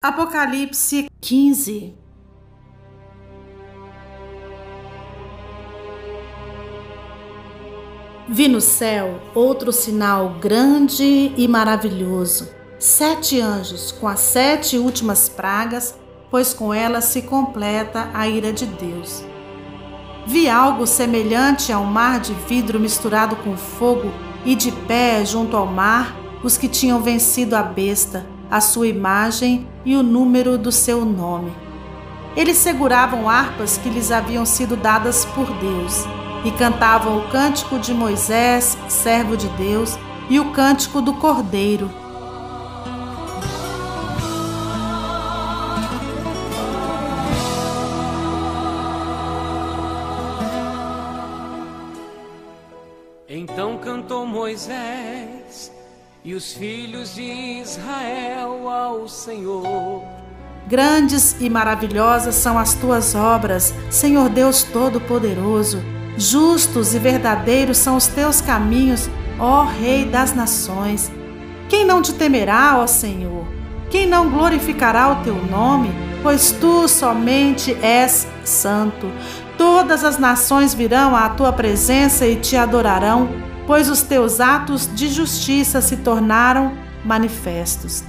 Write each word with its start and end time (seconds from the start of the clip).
Apocalipse 0.00 1.10
15 1.20 1.92
Vi 8.28 8.46
no 8.46 8.60
céu 8.60 9.20
outro 9.34 9.72
sinal 9.72 10.36
grande 10.40 11.02
e 11.36 11.48
maravilhoso: 11.48 12.48
sete 12.78 13.40
anjos 13.40 13.90
com 13.90 14.06
as 14.06 14.20
sete 14.20 14.78
últimas 14.78 15.28
pragas, 15.28 15.96
pois 16.30 16.54
com 16.54 16.72
elas 16.72 17.06
se 17.06 17.22
completa 17.22 18.08
a 18.14 18.28
ira 18.28 18.52
de 18.52 18.66
Deus. 18.66 19.24
Vi 20.28 20.48
algo 20.48 20.86
semelhante 20.86 21.72
a 21.72 21.80
um 21.80 21.84
mar 21.84 22.20
de 22.20 22.34
vidro 22.34 22.78
misturado 22.78 23.34
com 23.34 23.56
fogo, 23.56 24.12
e 24.44 24.54
de 24.54 24.70
pé 24.70 25.24
junto 25.24 25.56
ao 25.56 25.66
mar 25.66 26.14
os 26.44 26.56
que 26.56 26.68
tinham 26.68 27.02
vencido 27.02 27.56
a 27.56 27.64
besta 27.64 28.37
a 28.50 28.60
sua 28.60 28.86
imagem 28.86 29.66
e 29.84 29.96
o 29.96 30.02
número 30.02 30.56
do 30.56 30.72
seu 30.72 31.04
nome. 31.04 31.52
Eles 32.36 32.56
seguravam 32.56 33.28
harpas 33.28 33.76
que 33.78 33.88
lhes 33.88 34.10
haviam 34.10 34.46
sido 34.46 34.76
dadas 34.76 35.24
por 35.24 35.46
Deus 35.54 36.04
e 36.44 36.50
cantavam 36.52 37.18
o 37.18 37.28
cântico 37.30 37.78
de 37.78 37.92
Moisés, 37.92 38.78
servo 38.88 39.36
de 39.36 39.48
Deus, 39.50 39.98
e 40.30 40.38
o 40.38 40.52
cântico 40.52 41.00
do 41.00 41.14
Cordeiro. 41.14 41.90
Então 53.28 53.78
cantou 53.78 54.24
Moisés 54.26 55.72
e 56.28 56.34
os 56.34 56.52
filhos 56.52 57.14
de 57.14 57.22
Israel 57.22 58.68
ao 58.68 59.08
Senhor. 59.08 60.02
Grandes 60.66 61.34
e 61.40 61.48
maravilhosas 61.48 62.34
são 62.34 62.58
as 62.58 62.74
tuas 62.74 63.14
obras, 63.14 63.72
Senhor 63.88 64.28
Deus 64.28 64.62
Todo-Poderoso. 64.62 65.82
Justos 66.18 66.94
e 66.94 66.98
verdadeiros 66.98 67.78
são 67.78 67.96
os 67.96 68.08
teus 68.08 68.42
caminhos, 68.42 69.08
ó 69.38 69.64
Rei 69.64 70.04
das 70.04 70.34
Nações. 70.34 71.10
Quem 71.66 71.86
não 71.86 72.02
te 72.02 72.12
temerá, 72.12 72.76
ó 72.76 72.86
Senhor? 72.86 73.46
Quem 73.88 74.06
não 74.06 74.28
glorificará 74.28 75.10
o 75.10 75.24
teu 75.24 75.36
nome? 75.46 75.90
Pois 76.22 76.52
tu 76.52 76.86
somente 76.88 77.74
és 77.80 78.28
santo. 78.44 79.10
Todas 79.56 80.04
as 80.04 80.18
nações 80.18 80.74
virão 80.74 81.16
à 81.16 81.30
tua 81.30 81.54
presença 81.54 82.26
e 82.26 82.36
te 82.36 82.54
adorarão 82.54 83.48
pois 83.68 83.90
os 83.90 84.00
teus 84.00 84.40
atos 84.40 84.88
de 84.94 85.08
justiça 85.08 85.82
se 85.82 85.98
tornaram 85.98 86.72
manifestos. 87.04 88.02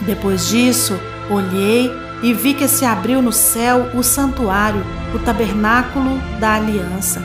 Depois 0.00 0.48
disso, 0.48 0.98
olhei 1.30 1.88
e 2.20 2.34
vi 2.34 2.52
que 2.52 2.66
se 2.66 2.84
abriu 2.84 3.22
no 3.22 3.30
céu 3.30 3.90
o 3.94 4.02
santuário, 4.02 4.84
o 5.14 5.20
tabernáculo 5.20 6.18
da 6.40 6.54
aliança. 6.54 7.22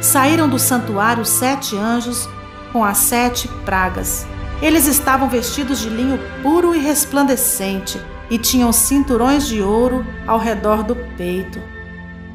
Saíram 0.00 0.48
do 0.48 0.58
santuário 0.58 1.24
sete 1.24 1.76
anjos 1.76 2.28
com 2.72 2.84
as 2.84 2.98
sete 2.98 3.46
pragas. 3.64 4.26
Eles 4.60 4.88
estavam 4.88 5.28
vestidos 5.28 5.78
de 5.78 5.88
linho 5.88 6.18
puro 6.42 6.74
e 6.74 6.80
resplandecente 6.80 8.00
e 8.28 8.38
tinham 8.38 8.72
cinturões 8.72 9.46
de 9.46 9.62
ouro 9.62 10.04
ao 10.26 10.38
redor 10.38 10.82
do 10.82 10.96
peito. 11.16 11.60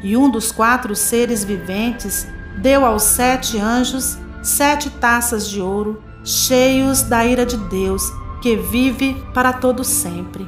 E 0.05 0.15
um 0.15 0.29
dos 0.29 0.51
quatro 0.51 0.95
seres 0.95 1.43
viventes 1.43 2.27
deu 2.61 2.85
aos 2.85 3.01
sete 3.01 3.57
anjos 3.57 4.19
sete 4.43 4.91
taças 4.91 5.49
de 5.49 5.59
ouro, 5.59 5.99
cheios 6.23 7.01
da 7.01 7.25
ira 7.25 7.43
de 7.43 7.57
Deus, 7.57 8.03
que 8.39 8.55
vive 8.55 9.15
para 9.33 9.51
todo 9.51 9.83
sempre. 9.83 10.47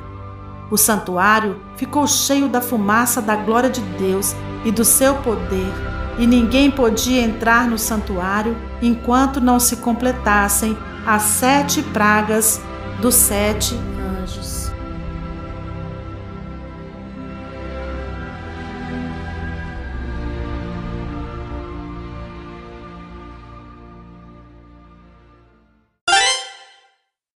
O 0.69 0.77
santuário 0.77 1.59
ficou 1.75 2.05
cheio 2.05 2.47
da 2.47 2.61
fumaça 2.61 3.19
da 3.19 3.35
glória 3.35 3.71
de 3.71 3.81
Deus 3.81 4.35
e 4.63 4.71
do 4.71 4.85
seu 4.85 5.15
poder, 5.15 5.73
e 6.19 6.27
ninguém 6.27 6.69
podia 6.69 7.23
entrar 7.23 7.67
no 7.67 7.79
santuário 7.79 8.55
enquanto 8.79 9.41
não 9.41 9.59
se 9.59 9.77
completassem 9.77 10.77
as 11.03 11.23
sete 11.23 11.81
pragas 11.81 12.61
dos 13.01 13.15
sete 13.15 13.75